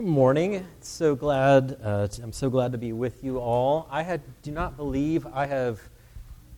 [0.00, 0.66] Good morning.
[0.80, 1.76] So glad.
[1.84, 3.86] Uh, I'm so glad to be with you all.
[3.90, 5.78] I had, do not believe I have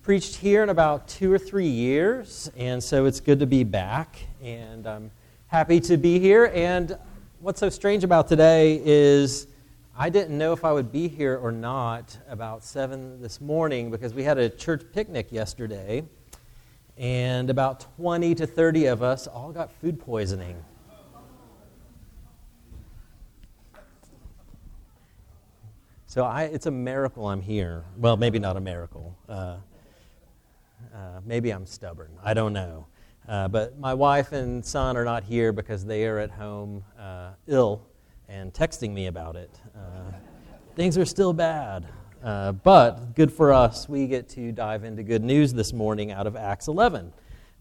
[0.05, 4.15] preached here in about two or three years, and so it's good to be back.
[4.41, 5.11] And I'm
[5.49, 6.53] happy to be here.
[6.55, 6.97] And
[7.41, 9.49] what's so strange about today is
[9.99, 14.15] I didn't know if I would be here or not about seven this morning because
[14.15, 16.05] we had a church picnic yesterday,
[16.97, 20.63] and about 20 to 30 of us all got food poisoning.
[26.13, 27.87] So I, it's a miracle I'm here.
[27.97, 29.17] Well, maybe not a miracle.
[29.27, 29.57] Uh,
[30.95, 32.11] uh, maybe I'm stubborn.
[32.23, 32.87] I don't know.
[33.27, 37.31] Uh, but my wife and son are not here because they are at home uh,
[37.47, 37.87] ill
[38.29, 39.59] and texting me about it.
[39.75, 40.13] Uh,
[40.77, 41.89] things are still bad.
[42.23, 46.27] Uh, but good for us, we get to dive into good news this morning out
[46.27, 47.11] of Acts 11.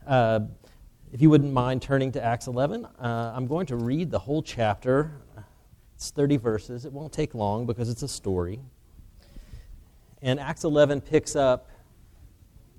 [0.10, 5.22] if you wouldn't mind turning to Acts 11, I'm going to read the whole chapter
[6.02, 6.84] it's 30 verses.
[6.86, 8.60] It won't take long because it's a story.
[10.24, 11.70] And Acts 11 picks up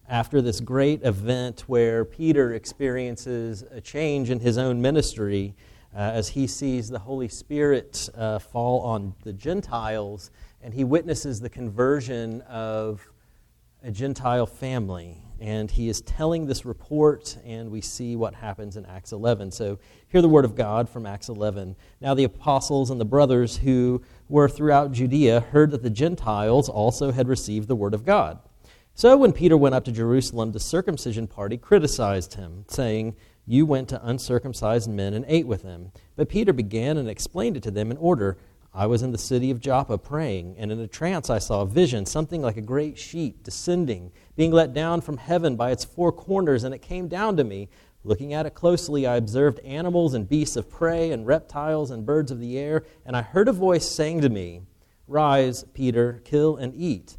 [0.09, 5.55] after this great event where Peter experiences a change in his own ministry
[5.95, 11.39] uh, as he sees the Holy Spirit uh, fall on the Gentiles and he witnesses
[11.39, 13.09] the conversion of
[13.85, 18.87] a Gentile family and he is telling this report, and we see what happens in
[18.87, 19.51] Acts 11.
[19.51, 21.75] So, hear the word of God from Acts 11.
[22.01, 27.11] Now, the apostles and the brothers who were throughout Judea heard that the Gentiles also
[27.11, 28.39] had received the word of God.
[28.95, 33.89] So, when Peter went up to Jerusalem, the circumcision party criticized him, saying, You went
[33.89, 35.91] to uncircumcised men and ate with them.
[36.15, 38.39] But Peter began and explained it to them in order
[38.75, 41.67] I was in the city of Joppa praying, and in a trance I saw a
[41.67, 46.11] vision, something like a great sheet descending, being let down from heaven by its four
[46.11, 47.69] corners, and it came down to me.
[48.03, 52.31] Looking at it closely, I observed animals and beasts of prey, and reptiles and birds
[52.31, 54.63] of the air, and I heard a voice saying to me,
[55.07, 57.19] Rise, Peter, kill and eat.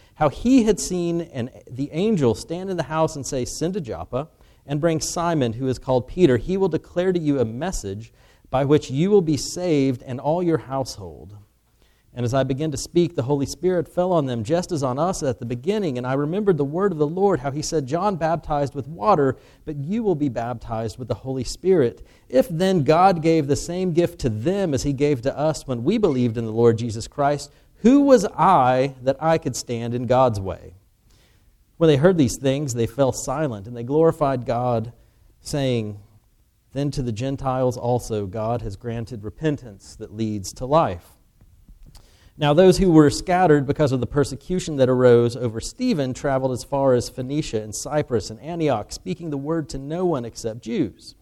[0.21, 3.81] how he had seen an, the angel stand in the house and say, Send to
[3.81, 4.27] Joppa
[4.67, 6.37] and bring Simon, who is called Peter.
[6.37, 8.13] He will declare to you a message
[8.51, 11.35] by which you will be saved and all your household.
[12.13, 14.99] And as I began to speak, the Holy Spirit fell on them, just as on
[14.99, 15.97] us at the beginning.
[15.97, 19.37] And I remembered the word of the Lord, how he said, John baptized with water,
[19.65, 22.05] but you will be baptized with the Holy Spirit.
[22.29, 25.83] If then God gave the same gift to them as he gave to us when
[25.83, 30.05] we believed in the Lord Jesus Christ, who was I that I could stand in
[30.05, 30.75] God's way?
[31.77, 34.93] When they heard these things, they fell silent, and they glorified God,
[35.39, 35.99] saying,
[36.73, 41.17] Then to the Gentiles also God has granted repentance that leads to life.
[42.37, 46.63] Now, those who were scattered because of the persecution that arose over Stephen traveled as
[46.63, 51.15] far as Phoenicia and Cyprus and Antioch, speaking the word to no one except Jews.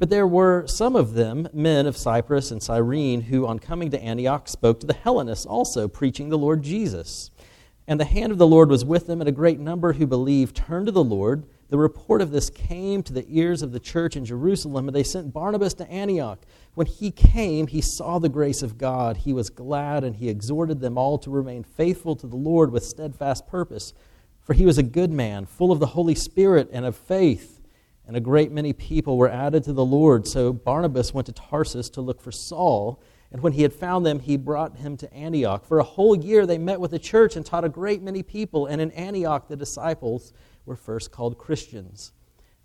[0.00, 4.02] But there were some of them, men of Cyprus and Cyrene, who on coming to
[4.02, 7.30] Antioch spoke to the Hellenists also, preaching the Lord Jesus.
[7.86, 10.56] And the hand of the Lord was with them, and a great number who believed
[10.56, 11.44] turned to the Lord.
[11.68, 15.02] The report of this came to the ears of the church in Jerusalem, and they
[15.02, 16.46] sent Barnabas to Antioch.
[16.72, 19.18] When he came, he saw the grace of God.
[19.18, 22.86] He was glad, and he exhorted them all to remain faithful to the Lord with
[22.86, 23.92] steadfast purpose.
[24.40, 27.59] For he was a good man, full of the Holy Spirit and of faith
[28.10, 30.26] and a great many people were added to the Lord.
[30.26, 33.00] So Barnabas went to Tarsus to look for Saul.
[33.30, 35.64] And when he had found them, he brought him to Antioch.
[35.64, 38.66] For a whole year they met with the church and taught a great many people.
[38.66, 40.32] And in Antioch, the disciples
[40.66, 42.10] were first called Christians.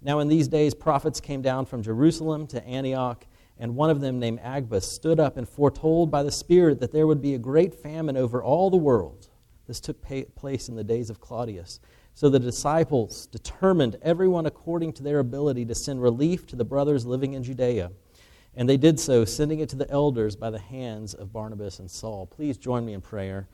[0.02, 3.28] Now, in these days, prophets came down from Jerusalem to Antioch,
[3.60, 7.06] and one of them, named Agabus, stood up and foretold by the Spirit that there
[7.06, 9.30] would be a great famine over all the world.
[9.68, 10.04] This took
[10.36, 11.80] place in the days of Claudius.
[12.16, 17.06] So the disciples determined, everyone according to their ability, to send relief to the brothers
[17.06, 17.92] living in Judea.
[18.56, 21.92] And they did so, sending it to the elders by the hands of Barnabas and
[21.92, 22.26] Saul.
[22.26, 23.50] Please join me in prayer.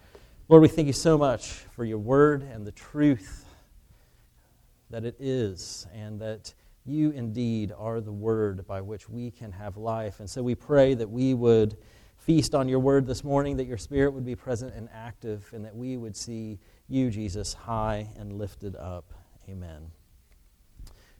[0.48, 3.46] Lord, we thank you so much for your word and the truth
[4.92, 6.54] that it is, and that
[6.86, 10.20] you indeed are the word by which we can have life.
[10.20, 11.78] And so we pray that we would
[12.18, 15.66] feast on your word this morning, that your spirit would be present and active, and
[15.66, 16.60] that we would see
[16.92, 19.14] you, Jesus, high and lifted up.
[19.50, 19.92] Amen.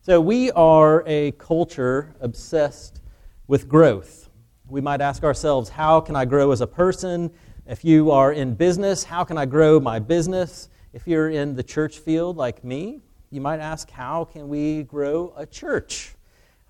[0.02, 3.02] So, we are a culture obsessed
[3.48, 4.30] with growth.
[4.68, 7.32] We might ask ourselves, how can I grow as a person?
[7.66, 10.70] If you are in business, how can I grow my business?
[10.94, 15.34] If you're in the church field like me, you might ask, how can we grow
[15.38, 16.16] a church?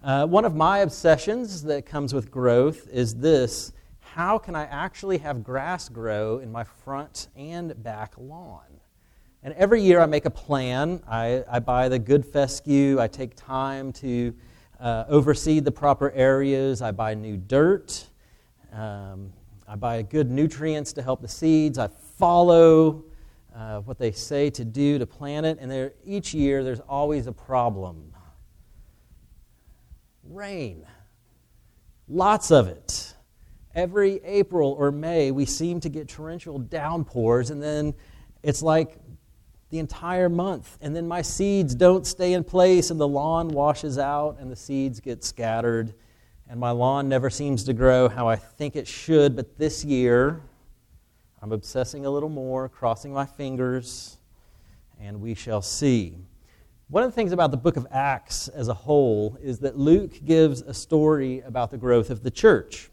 [0.03, 5.19] Uh, one of my obsessions that comes with growth is this how can I actually
[5.19, 8.70] have grass grow in my front and back lawn?
[9.43, 11.01] And every year I make a plan.
[11.07, 14.33] I, I buy the good fescue, I take time to
[14.79, 18.07] uh, overseed the proper areas, I buy new dirt.
[18.71, 19.33] Um,
[19.67, 21.77] I buy good nutrients to help the seeds.
[21.77, 23.05] I follow
[23.55, 25.59] uh, what they say to do to plant it.
[25.61, 28.11] And there, each year, there's always a problem
[30.31, 30.85] rain.
[32.07, 33.13] Lots of it.
[33.73, 37.93] Every April or May, we seem to get torrential downpours, and then
[38.43, 38.97] it's like
[39.71, 40.77] the entire month.
[40.81, 44.55] And then my seeds don't stay in place, and the lawn washes out, and the
[44.55, 45.95] seeds get scattered
[46.51, 50.41] and my lawn never seems to grow how I think it should, but this year
[51.41, 54.17] I'm obsessing a little more, crossing my fingers,
[54.99, 56.17] and we shall see.
[56.89, 60.25] One of the things about the book of Acts as a whole is that Luke
[60.25, 62.90] gives a story about the growth of the church.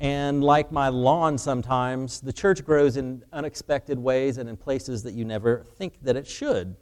[0.00, 5.14] And like my lawn sometimes, the church grows in unexpected ways and in places that
[5.14, 6.76] you never think that it should.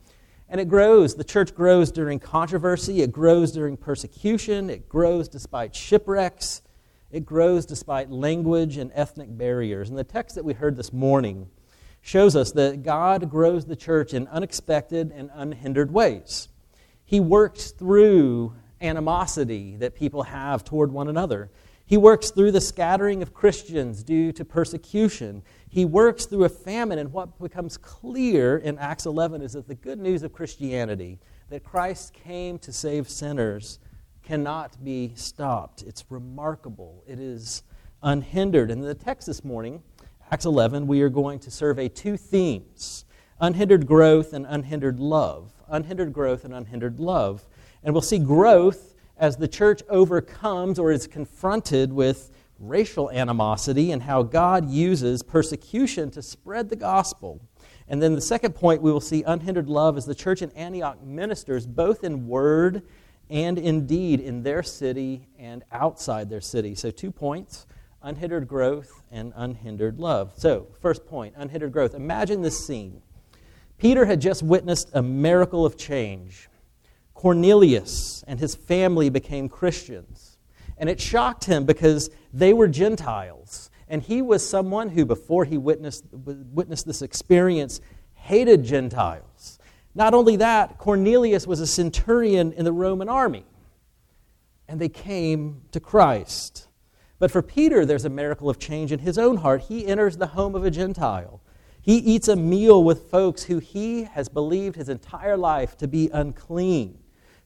[0.49, 1.15] And it grows.
[1.15, 6.63] The church grows during controversy, it grows during persecution, it grows despite shipwrecks,
[7.11, 9.89] it grows despite language and ethnic barriers.
[9.89, 11.49] And the text that we heard this morning
[12.03, 16.49] shows us that God grows the church in unexpected and unhindered ways.
[17.05, 21.51] He works through animosity that people have toward one another.
[21.89, 25.43] He works through the scattering of Christians due to persecution.
[25.69, 29.77] He works through a famine, and what becomes clear in Acts 11 is that the
[29.77, 33.79] good news of Christianity, that Christ came to save sinners,
[34.25, 35.83] cannot be stopped.
[35.83, 37.63] It's remarkable, it is
[38.03, 38.73] unhindered.
[38.73, 39.81] And in the text this morning,
[40.33, 43.05] Acts 11, we are going to survey two themes
[43.41, 45.53] unhindered growth and unhindered love.
[45.69, 47.47] Unhindered growth and unhindered love.
[47.85, 54.03] And we'll see growth as the church overcomes or is confronted with racial animosity and
[54.03, 57.41] how God uses persecution to spread the gospel.
[57.89, 61.03] And then the second point, we will see unhindered love as the church in Antioch
[61.03, 62.83] ministers both in word
[63.31, 66.75] and in deed in their city and outside their city.
[66.75, 67.67] So, two points
[68.03, 70.33] unhindered growth and unhindered love.
[70.37, 71.95] So, first point unhindered growth.
[71.95, 73.03] Imagine this scene.
[73.79, 76.49] Peter had just witnessed a miracle of change.
[77.17, 80.37] Cornelius and his family became Christians.
[80.77, 83.71] And it shocked him because they were Gentiles.
[83.89, 87.81] And he was someone who, before he witnessed, witnessed this experience,
[88.13, 89.59] hated Gentiles.
[89.95, 93.47] Not only that, Cornelius was a centurion in the Roman army.
[94.69, 96.69] And they came to Christ.
[97.19, 99.63] But for Peter, there's a miracle of change in his own heart.
[99.63, 101.41] He enters the home of a Gentile.
[101.81, 106.11] He eats a meal with folks who he has believed his entire life to be
[106.13, 106.99] unclean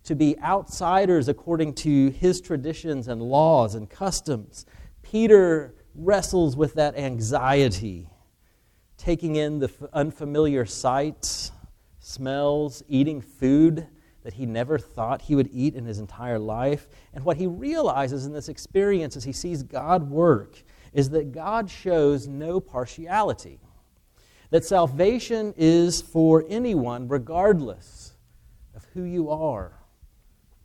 [0.05, 4.67] to be outsiders according to his traditions and laws and customs.
[5.03, 8.09] Peter wrestles with that anxiety,
[8.97, 11.53] taking in the unfamiliar sights,
[11.99, 13.87] smells, eating food
[14.23, 16.89] that he never thought he would eat in his entire life.
[17.15, 20.63] And what he realizes in this experience as he sees God work
[20.93, 23.61] is that God shows no partiality.
[24.51, 28.13] That salvation is for anyone, regardless
[28.75, 29.80] of who you are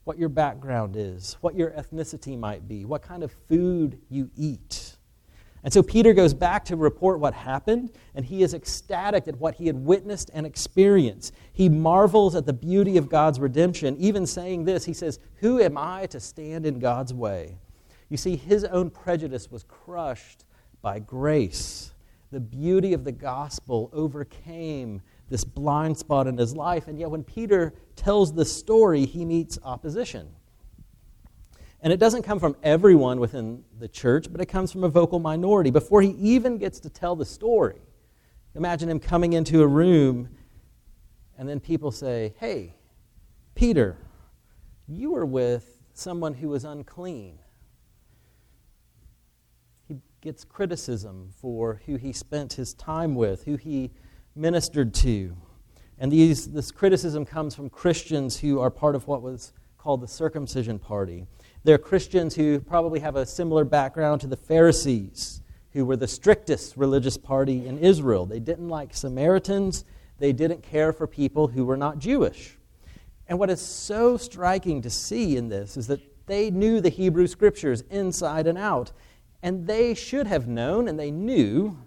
[0.05, 4.95] what your background is, what your ethnicity might be, what kind of food you eat.
[5.63, 9.55] And so Peter goes back to report what happened, and he is ecstatic at what
[9.55, 11.33] he had witnessed and experienced.
[11.51, 15.75] He marvels at the beauty of God's redemption, even saying this He says, Who am
[15.75, 17.57] I to stand in God's way?
[18.09, 20.45] You see, his own prejudice was crushed
[20.83, 21.93] by grace.
[22.31, 26.87] The beauty of the gospel overcame this blind spot in his life.
[26.87, 30.29] And yet, when Peter tells the story, he meets opposition.
[31.81, 35.19] And it doesn't come from everyone within the church, but it comes from a vocal
[35.19, 35.71] minority.
[35.71, 37.81] Before he even gets to tell the story,
[38.55, 40.29] imagine him coming into a room,
[41.37, 42.73] and then people say, Hey,
[43.55, 43.97] Peter,
[44.87, 47.39] you were with someone who was unclean.
[49.87, 53.91] He gets criticism for who he spent his time with, who he
[54.35, 55.35] ministered to.
[55.97, 60.07] And these, this criticism comes from Christians who are part of what was called the
[60.07, 61.25] circumcision party.
[61.63, 66.75] They're Christians who probably have a similar background to the Pharisees, who were the strictest
[66.75, 68.25] religious party in Israel.
[68.25, 69.85] They didn't like Samaritans,
[70.19, 72.57] they didn't care for people who were not Jewish.
[73.27, 77.27] And what is so striking to see in this is that they knew the Hebrew
[77.27, 78.91] scriptures inside and out.
[79.41, 81.77] And they should have known, and they knew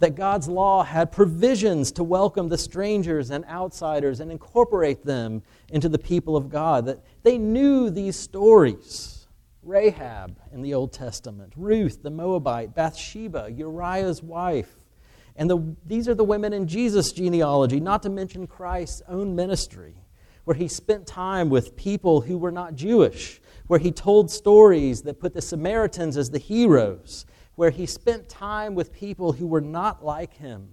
[0.00, 5.88] that God's law had provisions to welcome the strangers and outsiders and incorporate them into
[5.88, 9.28] the people of God, that they knew these stories.
[9.62, 14.74] Rahab in the Old Testament, Ruth the Moabite, Bathsheba, Uriah's wife.
[15.36, 19.94] And the, these are the women in Jesus' genealogy, not to mention Christ's own ministry,
[20.44, 25.20] where he spent time with people who were not Jewish, where he told stories that
[25.20, 27.26] put the Samaritans as the heroes,
[27.60, 30.66] where he spent time with people who were not like him,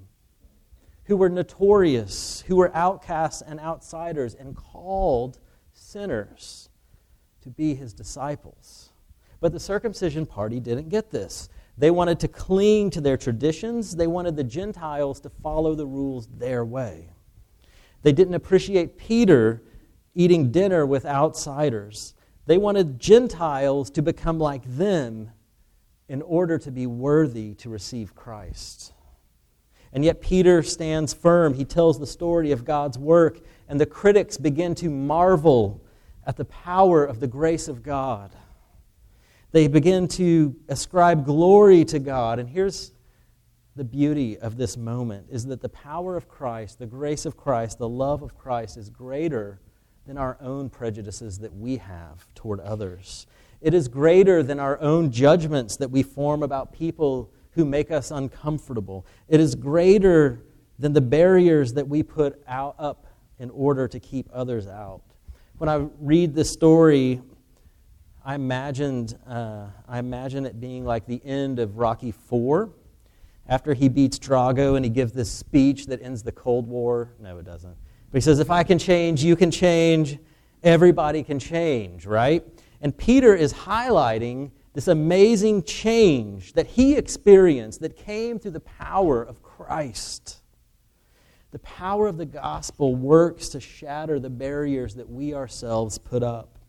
[1.03, 5.37] who were notorious, who were outcasts and outsiders, and called
[5.73, 6.69] sinners
[7.41, 8.93] to be his disciples.
[9.41, 11.49] But the circumcision party didn't get this.
[11.77, 16.29] They wanted to cling to their traditions, they wanted the Gentiles to follow the rules
[16.37, 17.09] their way.
[18.01, 19.61] They didn't appreciate Peter
[20.15, 22.13] eating dinner with outsiders.
[22.45, 25.31] They wanted Gentiles to become like them
[26.09, 28.93] in order to be worthy to receive Christ.
[29.93, 31.53] And yet, Peter stands firm.
[31.53, 35.81] He tells the story of God's work, and the critics begin to marvel
[36.25, 38.31] at the power of the grace of God.
[39.51, 42.39] They begin to ascribe glory to God.
[42.39, 42.91] And here's
[43.77, 47.77] the beauty of this moment is that the power of Christ, the grace of Christ,
[47.77, 49.61] the love of Christ is greater
[50.05, 53.27] than our own prejudices that we have toward others.
[53.61, 58.11] It is greater than our own judgments that we form about people who make us
[58.11, 59.05] uncomfortable.
[59.27, 60.43] It is greater
[60.77, 63.07] than the barriers that we put out, up
[63.39, 65.01] in order to keep others out.
[65.57, 67.21] When I read this story,
[68.23, 72.73] I imagined, uh, I imagine it being like the end of Rocky Four,
[73.47, 77.13] after he beats Drago and he gives this speech that ends the Cold War.
[77.19, 77.75] No, it doesn't.
[78.11, 80.19] But he says, "If I can change, you can change.
[80.61, 82.45] Everybody can change." Right?
[82.81, 89.23] And Peter is highlighting this amazing change that he experienced that came through the power
[89.23, 90.37] of Christ.
[91.51, 96.59] The power of the gospel works to shatter the barriers that we ourselves put up.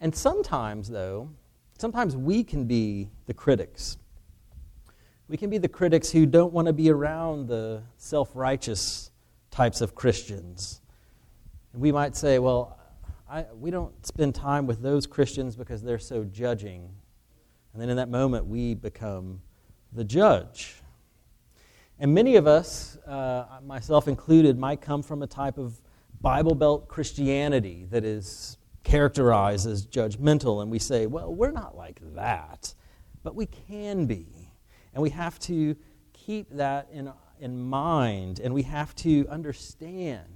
[0.00, 1.30] And sometimes, though,
[1.78, 3.96] sometimes we can be the critics.
[5.28, 9.10] We can be the critics who don't want to be around the self righteous
[9.50, 10.82] types of Christians.
[11.72, 12.78] And we might say, well,
[13.28, 16.90] I, we don't spend time with those Christians because they're so judging.
[17.72, 19.40] And then in that moment, we become
[19.92, 20.76] the judge.
[21.98, 25.80] And many of us, uh, myself included, might come from a type of
[26.20, 30.60] Bible Belt Christianity that is characterized as judgmental.
[30.62, 32.74] And we say, well, we're not like that.
[33.22, 34.50] But we can be.
[34.92, 35.76] And we have to
[36.12, 38.40] keep that in, in mind.
[38.40, 40.33] And we have to understand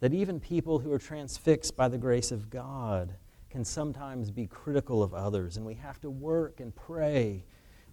[0.00, 3.14] that even people who are transfixed by the grace of God
[3.50, 7.44] can sometimes be critical of others, and we have to work and pray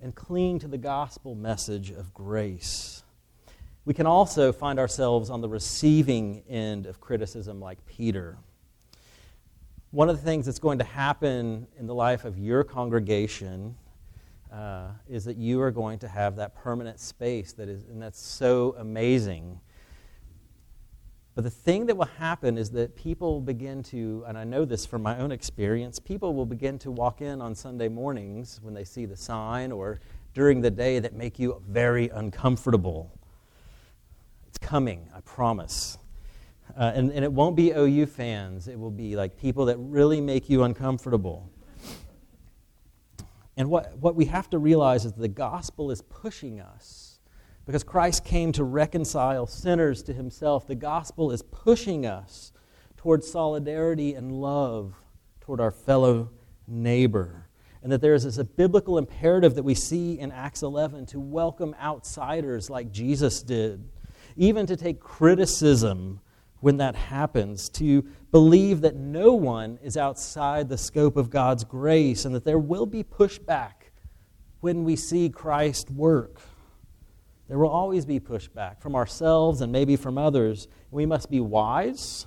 [0.01, 3.03] and cling to the gospel message of grace.
[3.83, 8.37] We can also find ourselves on the receiving end of criticism, like Peter.
[9.91, 13.75] One of the things that's going to happen in the life of your congregation
[14.51, 18.21] uh, is that you are going to have that permanent space that is, and that's
[18.21, 19.59] so amazing
[21.37, 24.87] but the thing that will happen is that people begin to, and I know this
[24.87, 28.83] from my own experience, people will begin to walk in on Sunday mornings when they
[28.83, 29.99] see the sign or
[30.33, 33.11] during the day that make you very uncomfortable.
[34.47, 35.99] It's coming, I promise.
[36.75, 40.19] Uh, and, and it won't be OU fans, it will be like people that really
[40.19, 41.51] make you uncomfortable.
[43.57, 47.06] And what, what we have to realize is the gospel is pushing us
[47.67, 50.65] because Christ came to reconcile sinners to himself.
[50.65, 52.53] The gospel is pushing us
[52.95, 54.95] towards solidarity and love
[55.41, 56.29] toward our fellow
[56.65, 57.49] neighbor.
[57.83, 61.19] And that there is this a biblical imperative that we see in Acts 11 to
[61.19, 63.89] welcome outsiders like Jesus did,
[64.37, 66.21] even to take criticism
[66.61, 72.23] when that happens, to believe that no one is outside the scope of God's grace,
[72.23, 73.91] and that there will be pushback
[74.61, 76.39] when we see Christ work.
[77.47, 80.67] There will always be pushback from ourselves and maybe from others.
[80.91, 82.25] We must be wise,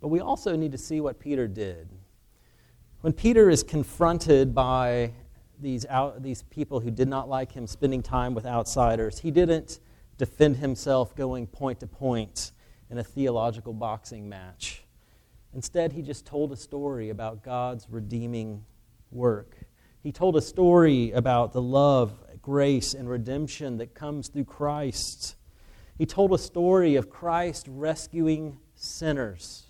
[0.00, 1.88] but we also need to see what Peter did.
[3.00, 5.12] When Peter is confronted by
[5.58, 9.80] these, out, these people who did not like him spending time with outsiders, he didn't
[10.18, 12.52] defend himself going point to point
[12.90, 14.84] in a theological boxing match.
[15.54, 18.64] Instead, he just told a story about God's redeeming
[19.10, 19.56] work.
[20.02, 25.36] He told a story about the love grace and redemption that comes through Christ.
[25.98, 29.66] He told a story of Christ rescuing sinners.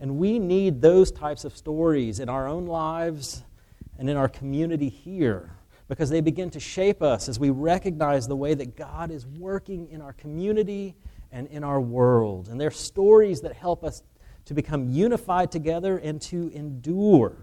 [0.00, 3.44] And we need those types of stories in our own lives
[3.98, 5.56] and in our community here
[5.88, 9.88] because they begin to shape us as we recognize the way that God is working
[9.90, 10.96] in our community
[11.30, 12.48] and in our world.
[12.48, 14.02] And they're stories that help us
[14.46, 17.36] to become unified together and to endure.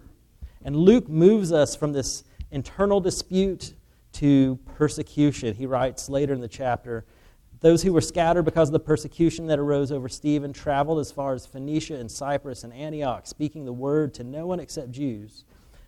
[0.63, 3.73] And Luke moves us from this internal dispute
[4.19, 5.55] to persecution.
[5.55, 7.05] He writes later in the chapter
[7.61, 11.33] Those who were scattered because of the persecution that arose over Stephen traveled as far
[11.33, 15.45] as Phoenicia and Cyprus and Antioch, speaking the word to no one except Jews.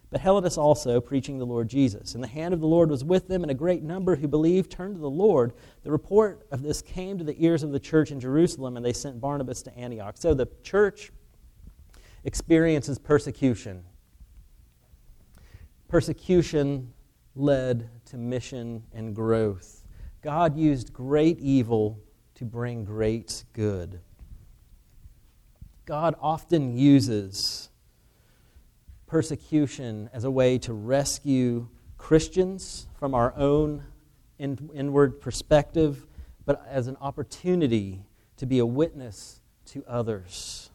[0.09, 2.15] But Hellenists also, preaching the Lord Jesus.
[2.15, 4.71] And the hand of the Lord was with them, and a great number who believed
[4.71, 5.53] turned to the Lord.
[5.83, 8.93] The report of this came to the ears of the church in Jerusalem, and they
[8.93, 10.15] sent Barnabas to Antioch.
[10.17, 11.11] So the church
[12.23, 13.83] experiences persecution.
[15.87, 16.93] Persecution
[17.35, 19.85] led to mission and growth.
[20.21, 21.97] God used great evil
[22.35, 24.01] to bring great good.
[25.85, 27.69] God often uses
[29.07, 33.85] persecution as a way to rescue Christians from our own
[34.37, 36.05] in, inward perspective,
[36.45, 38.03] but as an opportunity
[38.35, 40.69] to be a witness to others.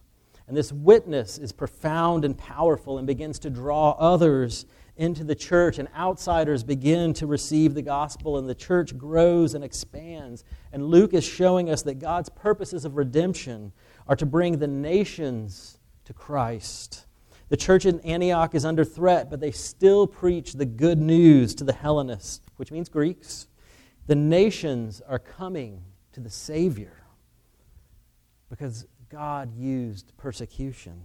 [0.49, 4.65] And this witness is profound and powerful and begins to draw others
[4.97, 9.63] into the church, and outsiders begin to receive the gospel, and the church grows and
[9.63, 10.45] expands.
[10.73, 13.73] And Luke is showing us that God's purposes of redemption
[14.09, 17.07] are to bring the nations to Christ.
[17.49, 21.65] The church in Antioch is under threat, but they still preach the good news to
[21.65, 23.47] the Hellenists, which means Greeks.
[24.07, 27.05] The nations are coming to the Savior
[28.49, 31.03] because God used persecution.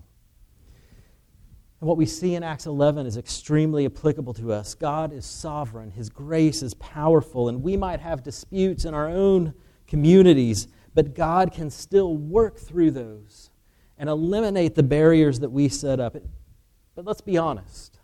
[1.81, 4.75] And what we see in Acts 11 is extremely applicable to us.
[4.75, 9.55] God is sovereign, His grace is powerful, and we might have disputes in our own
[9.87, 13.49] communities, but God can still work through those
[13.97, 16.15] and eliminate the barriers that we set up.
[16.93, 17.99] But let's be honest.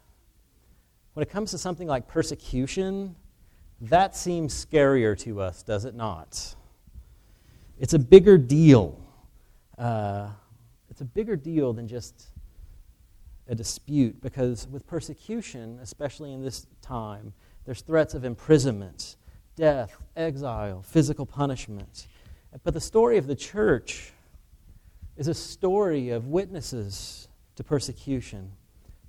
[1.13, 3.15] When it comes to something like persecution,
[3.81, 6.55] that seems scarier to us, does it not?
[7.77, 8.99] It's a bigger deal.
[9.77, 10.29] Uh,
[10.89, 12.27] it's a bigger deal than just
[13.47, 17.33] a dispute because with persecution, especially in this time,
[17.65, 19.15] there's threats of imprisonment,
[19.55, 22.07] death, exile, physical punishment.
[22.63, 24.13] But the story of the church
[25.15, 28.51] is a story of witnesses to persecution.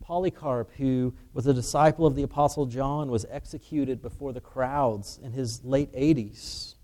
[0.00, 5.32] Polycarp, who was a disciple of the Apostle John, was executed before the crowds in
[5.32, 6.74] his late 80s.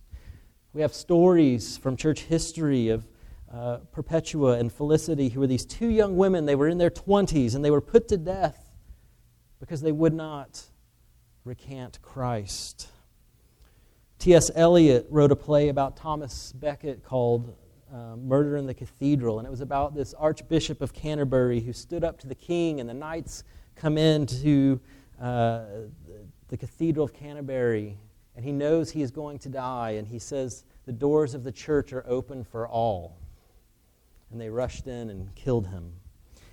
[0.75, 3.07] We have stories from church history of
[3.53, 6.45] uh, Perpetua and Felicity, who were these two young women.
[6.45, 8.73] They were in their 20s and they were put to death
[9.61, 10.63] because they would not
[11.45, 12.89] recant Christ.
[14.19, 14.51] T.S.
[14.55, 17.55] Eliot wrote a play about Thomas Becket called
[17.93, 22.03] uh, Murder in the Cathedral, and it was about this Archbishop of Canterbury who stood
[22.03, 23.45] up to the king, and the knights
[23.77, 24.81] come into
[25.21, 25.65] uh,
[26.49, 27.99] the Cathedral of Canterbury,
[28.35, 31.53] and he knows he is going to die, and he says, The doors of the
[31.53, 33.19] church are open for all.
[34.35, 35.93] And they rushed in and killed him.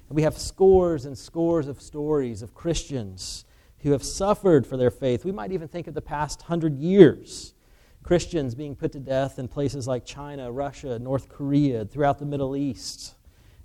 [0.08, 3.44] And we have scores and scores of stories of Christians
[3.80, 5.26] who have suffered for their faith.
[5.26, 7.56] We might even think of the past hundred years
[8.04, 12.56] Christians being put to death in places like China, Russia, North Korea, throughout the Middle
[12.56, 13.16] East,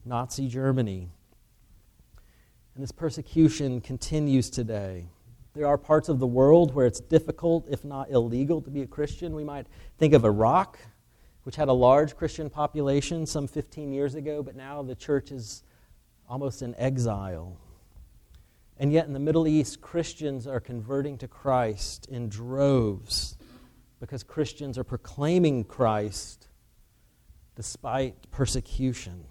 [0.07, 1.11] Nazi Germany.
[2.75, 5.09] And this persecution continues today.
[5.55, 8.87] There are parts of the world where it's difficult, if not illegal, to be a
[8.87, 9.35] Christian.
[9.35, 9.67] We might
[9.99, 10.79] think of Iraq,
[11.47, 15.63] which had a large Christian population some 15 years ago, but now the church is
[16.29, 17.57] almost in exile.
[18.79, 23.39] And yet, in the Middle East, Christians are converting to Christ in droves
[24.01, 26.49] because Christians are proclaiming Christ
[27.55, 29.23] despite persecution.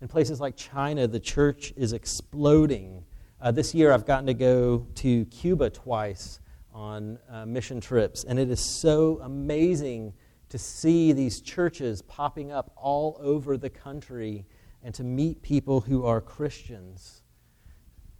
[0.00, 3.04] In places like China, the church is exploding.
[3.38, 6.40] Uh, this year, I've gotten to go to Cuba twice
[6.72, 10.14] on uh, mission trips, and it is so amazing
[10.50, 14.44] to see these churches popping up all over the country
[14.82, 17.22] and to meet people who are Christians.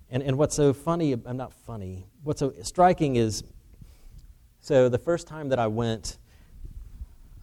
[0.08, 3.44] And, and what's so funny, I'm not funny, what's so striking is
[4.60, 6.18] so the first time that I went,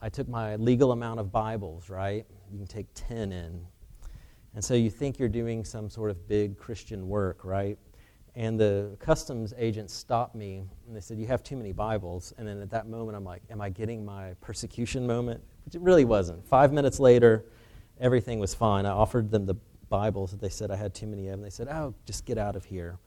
[0.01, 2.25] I took my legal amount of Bibles, right?
[2.51, 3.65] You can take 10 in.
[4.53, 7.77] And so you think you're doing some sort of big Christian work, right?
[8.37, 12.33] And the customs agent stopped me and they said, You have too many Bibles.
[12.37, 15.41] And then at that moment, I'm like, Am I getting my persecution moment?
[15.65, 16.47] Which it really wasn't.
[16.47, 17.45] Five minutes later,
[17.99, 18.85] everything was fine.
[18.85, 19.55] I offered them the
[19.89, 21.33] Bibles that they said I had too many of.
[21.33, 22.99] And they said, Oh, just get out of here.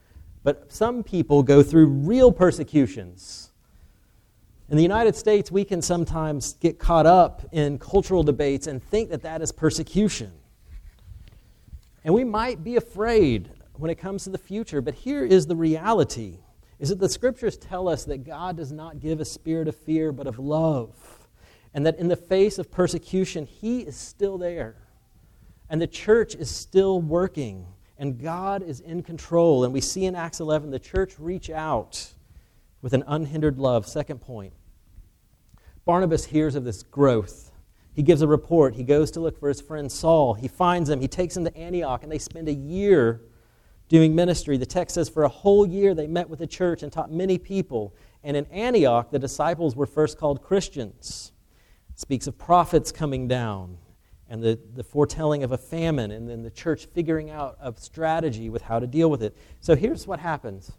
[0.43, 3.51] But some people go through real persecutions
[4.71, 9.11] in the United States, we can sometimes get caught up in cultural debates and think
[9.11, 10.31] that that is persecution.
[12.05, 15.57] And we might be afraid when it comes to the future, but here is the
[15.57, 16.39] reality
[16.79, 20.13] is that the scriptures tell us that God does not give a spirit of fear,
[20.13, 20.97] but of love.
[21.75, 24.77] And that in the face of persecution, He is still there.
[25.69, 27.67] And the church is still working.
[27.99, 29.63] And God is in control.
[29.63, 32.15] And we see in Acts 11 the church reach out
[32.81, 33.87] with an unhindered love.
[33.87, 34.55] Second point
[35.85, 37.53] Barnabas hears of this growth.
[37.93, 38.75] He gives a report.
[38.75, 40.33] He goes to look for his friend Saul.
[40.35, 41.01] He finds him.
[41.01, 43.21] He takes him to Antioch, and they spend a year
[43.91, 44.57] doing ministry.
[44.57, 47.37] The text says for a whole year they met with the church and taught many
[47.37, 47.95] people.
[48.25, 51.33] And in Antioch, the disciples were first called Christians.
[51.91, 53.77] It speaks of prophets coming down
[54.31, 58.49] and the, the foretelling of a famine, and then the church figuring out a strategy
[58.49, 59.37] with how to deal with it.
[59.61, 60.73] So here's what happens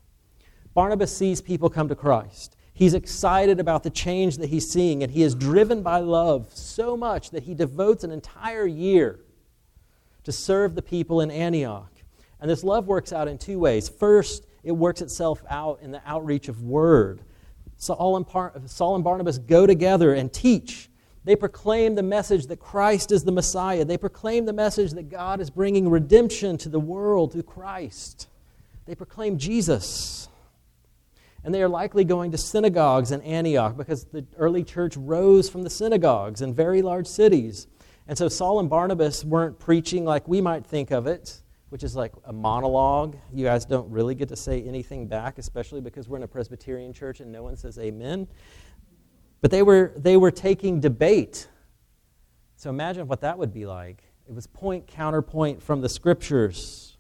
[0.74, 2.56] Barnabas sees people come to Christ.
[2.74, 6.96] He's excited about the change that he's seeing, and he is driven by love so
[6.96, 9.20] much that he devotes an entire year
[10.24, 11.92] to serve the people in Antioch.
[12.42, 13.88] And this love works out in two ways.
[13.88, 17.22] First, it works itself out in the outreach of word.
[17.78, 20.90] Saul and, and Barnabas go together and teach.
[21.24, 23.86] They proclaim the message that Christ is the Messiah.
[23.86, 28.28] They proclaim the message that God is bringing redemption to the world through Christ.
[28.86, 30.28] They proclaim Jesus.
[31.44, 35.64] And they are likely going to synagogues in Antioch because the early church rose from
[35.64, 37.68] the synagogues in very large cities.
[38.08, 41.96] And so Saul and Barnabas weren't preaching like we might think of it which is
[41.96, 43.16] like a monologue.
[43.34, 46.92] You guys don't really get to say anything back, especially because we're in a Presbyterian
[46.92, 48.28] church and no one says amen.
[49.40, 51.48] But they were, they were taking debate.
[52.58, 54.04] So imagine what that would be like.
[54.28, 56.98] It was point counterpoint from the scriptures.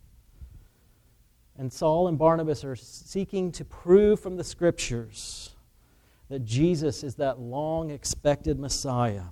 [1.57, 5.53] And Saul and Barnabas are seeking to prove from the scriptures
[6.29, 9.23] that Jesus is that long expected Messiah.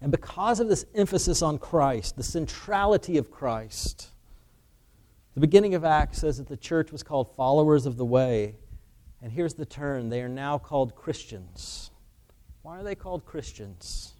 [0.00, 4.08] And because of this emphasis on Christ, the centrality of Christ,
[5.34, 8.56] the beginning of Acts says that the church was called followers of the way.
[9.22, 11.90] And here's the turn they are now called Christians.
[12.62, 14.14] Why are they called Christians?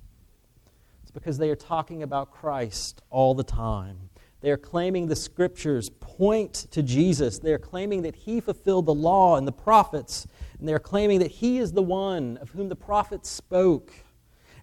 [1.02, 4.10] It's because they are talking about Christ all the time.
[4.40, 7.38] They are claiming the scriptures point to Jesus.
[7.38, 10.26] They are claiming that he fulfilled the law and the prophets.
[10.58, 13.92] And they are claiming that he is the one of whom the prophets spoke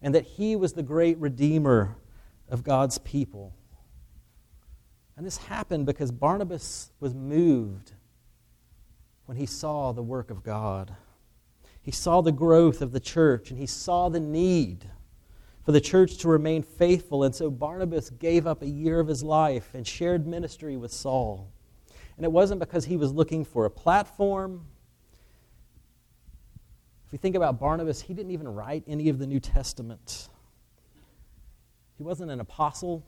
[0.04, 1.96] and that he was the great redeemer
[2.50, 3.56] of God's people.
[5.16, 7.94] And this happened because Barnabas was moved
[9.26, 10.94] when he saw the work of God.
[11.82, 14.86] He saw the growth of the church and he saw the need
[15.66, 17.24] for the church to remain faithful.
[17.24, 21.50] And so Barnabas gave up a year of his life and shared ministry with Saul.
[22.18, 24.66] And it wasn't because he was looking for a platform
[27.14, 30.30] we think about Barnabas, he didn't even write any of the New Testament.
[31.96, 33.06] He wasn't an apostle.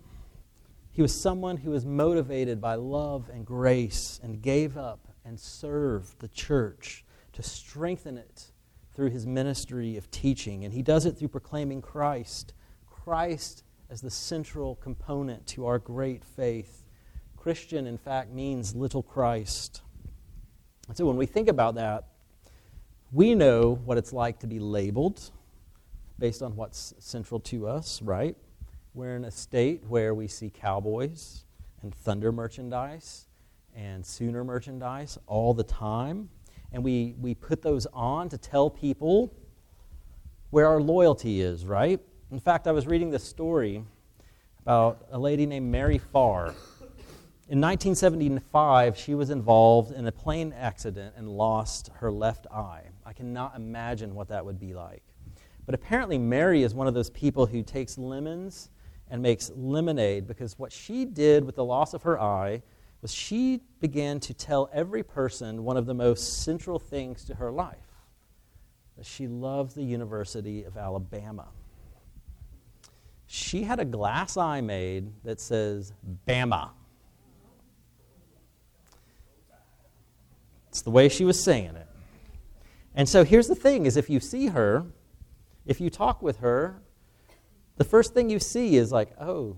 [0.92, 6.20] He was someone who was motivated by love and grace and gave up and served
[6.20, 8.52] the church to strengthen it
[8.94, 10.66] through his ministry of teaching.
[10.66, 12.54] And he does it through proclaiming Christ.
[12.88, 16.84] Christ as the central component to our great faith.
[17.36, 19.82] Christian, in fact, means little Christ.
[20.88, 22.10] And so when we think about that,
[23.16, 25.32] we know what it's like to be labeled
[26.20, 28.36] based on what's central to us, right?
[28.94, 31.46] We're in a state where we see cowboys
[31.82, 33.28] and thunder merchandise
[33.74, 36.28] and sooner merchandise all the time.
[36.74, 39.34] And we, we put those on to tell people
[40.50, 42.02] where our loyalty is, right?
[42.32, 43.82] In fact, I was reading this story
[44.62, 46.48] about a lady named Mary Farr.
[47.48, 52.85] In 1975, she was involved in a plane accident and lost her left eye.
[53.06, 55.04] I cannot imagine what that would be like.
[55.66, 58.70] But apparently, Mary is one of those people who takes lemons
[59.10, 62.62] and makes lemonade because what she did with the loss of her eye
[63.02, 67.52] was she began to tell every person one of the most central things to her
[67.52, 67.78] life
[68.98, 71.48] that she loved the University of Alabama.
[73.28, 75.94] She had a glass eye made that says
[76.28, 76.70] Bama
[80.76, 81.88] It's the way she was saying it.
[82.96, 84.86] And so here's the thing is if you see her,
[85.66, 86.82] if you talk with her,
[87.76, 89.58] the first thing you see is like, oh,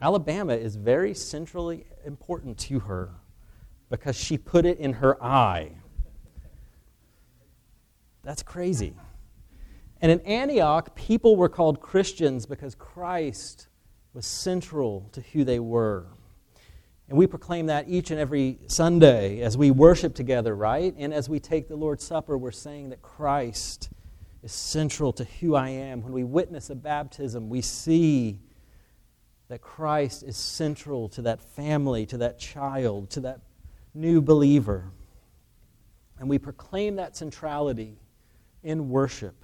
[0.00, 3.10] Alabama is very centrally important to her
[3.90, 5.72] because she put it in her eye.
[8.22, 8.94] That's crazy.
[10.00, 13.68] And in Antioch, people were called Christians because Christ
[14.14, 16.06] was central to who they were.
[17.08, 20.94] And we proclaim that each and every Sunday as we worship together, right?
[20.98, 23.88] And as we take the Lord's Supper, we're saying that Christ
[24.42, 26.02] is central to who I am.
[26.02, 28.40] When we witness a baptism, we see
[29.48, 33.40] that Christ is central to that family, to that child, to that
[33.94, 34.90] new believer.
[36.18, 37.96] And we proclaim that centrality
[38.62, 39.34] in worship.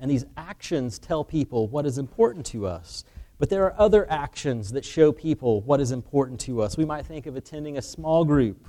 [0.00, 3.04] And these actions tell people what is important to us.
[3.42, 6.76] But there are other actions that show people what is important to us.
[6.76, 8.68] We might think of attending a small group,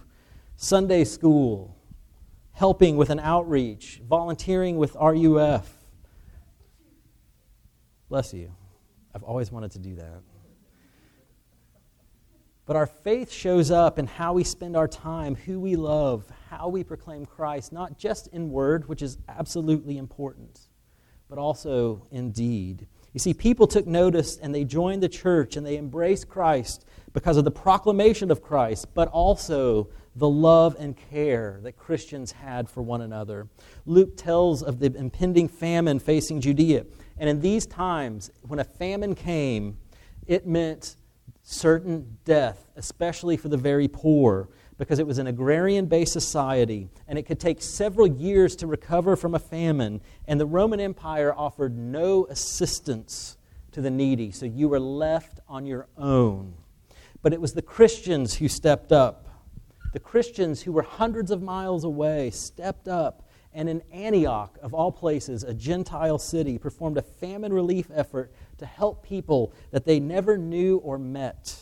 [0.56, 1.78] Sunday school,
[2.54, 5.72] helping with an outreach, volunteering with RUF.
[8.10, 8.52] Bless you.
[9.14, 10.24] I've always wanted to do that.
[12.66, 16.68] But our faith shows up in how we spend our time, who we love, how
[16.68, 20.62] we proclaim Christ, not just in word, which is absolutely important,
[21.30, 22.88] but also in deed.
[23.14, 27.38] You see, people took notice and they joined the church and they embraced Christ because
[27.38, 32.82] of the proclamation of Christ, but also the love and care that Christians had for
[32.82, 33.48] one another.
[33.86, 36.86] Luke tells of the impending famine facing Judea.
[37.18, 39.78] And in these times, when a famine came,
[40.26, 40.96] it meant
[41.44, 47.18] certain death, especially for the very poor, because it was an agrarian based society and
[47.18, 50.02] it could take several years to recover from a famine.
[50.28, 53.38] And the Roman Empire offered no assistance
[53.72, 56.54] to the needy, so you were left on your own.
[57.22, 59.28] But it was the Christians who stepped up.
[59.94, 64.92] The Christians who were hundreds of miles away stepped up and in Antioch, of all
[64.92, 70.38] places, a Gentile city, performed a famine relief effort to help people that they never
[70.38, 71.56] knew or met.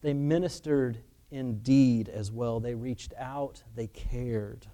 [0.00, 0.98] They ministered
[1.32, 2.60] in deed as well.
[2.60, 4.66] They reached out, they cared.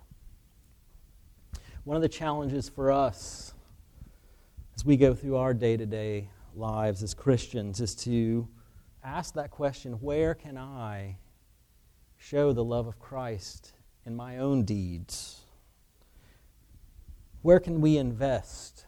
[1.85, 3.55] One of the challenges for us
[4.75, 8.47] as we go through our day to day lives as Christians is to
[9.03, 11.17] ask that question where can I
[12.19, 13.73] show the love of Christ
[14.05, 15.41] in my own deeds?
[17.43, 18.85] Where can we invest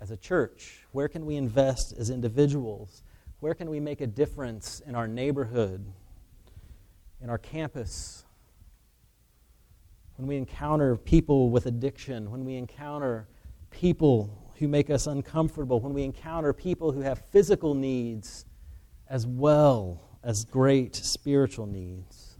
[0.00, 0.84] as a church?
[0.92, 3.02] Where can we invest as individuals?
[3.40, 5.84] Where can we make a difference in our neighborhood,
[7.22, 8.24] in our campus?
[10.16, 13.28] When we encounter people with addiction, when we encounter
[13.70, 18.44] people who make us uncomfortable, when we encounter people who have physical needs
[19.08, 22.38] as well as great spiritual needs.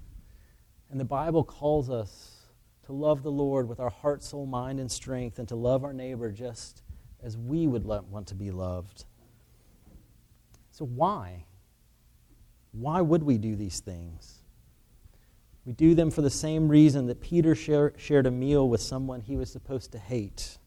[0.91, 2.47] And the Bible calls us
[2.87, 5.93] to love the Lord with our heart, soul, mind, and strength, and to love our
[5.93, 6.83] neighbor just
[7.23, 9.05] as we would want to be loved.
[10.71, 11.45] So, why?
[12.73, 14.42] Why would we do these things?
[15.65, 19.21] We do them for the same reason that Peter share, shared a meal with someone
[19.21, 20.59] he was supposed to hate.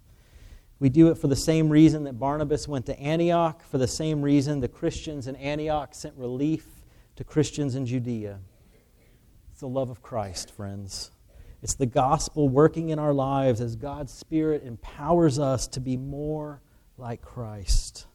[0.79, 4.21] We do it for the same reason that Barnabas went to Antioch, for the same
[4.21, 6.67] reason the Christians in Antioch sent relief
[7.15, 8.39] to Christians in Judea.
[9.51, 11.12] It's the love of Christ, friends.
[11.62, 16.62] It's the gospel working in our lives as God's Spirit empowers us to be more
[16.97, 18.05] like Christ.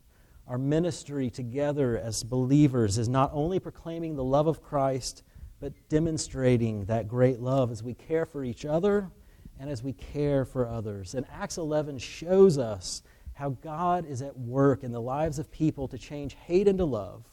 [0.47, 5.23] Our ministry together as believers is not only proclaiming the love of Christ,
[5.61, 9.11] but demonstrating that great love as we care for each other
[9.59, 11.15] and as we care for others.
[11.15, 13.03] And Acts 11 shows us
[13.35, 17.25] how God is at work in the lives of people to change hate into love,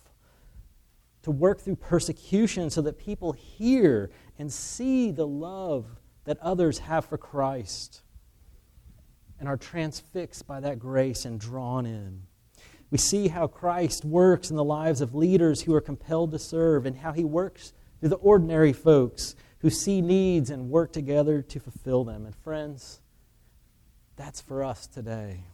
[1.24, 5.86] to work through persecution so that people hear and see the love
[6.26, 8.02] that others have for Christ
[9.40, 12.24] and are transfixed by that grace and drawn in.
[12.90, 16.86] We see how Christ works in the lives of leaders who are compelled to serve
[16.86, 21.60] and how he works through the ordinary folks who see needs and work together to
[21.60, 22.25] fulfill them.
[22.25, 23.01] And friends,
[24.15, 25.45] that's for us today.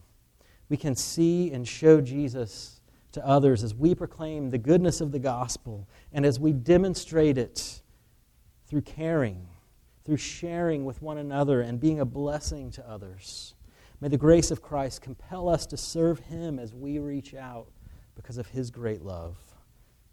[0.68, 2.80] We can see and show Jesus
[3.12, 7.80] to others as we proclaim the goodness of the gospel and as we demonstrate it
[8.66, 9.46] through caring
[10.04, 13.54] through sharing with one another and being a blessing to others.
[14.00, 17.68] May the grace of Christ compel us to serve Him as we reach out
[18.14, 19.36] because of His great love.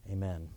[0.10, 0.50] Amen.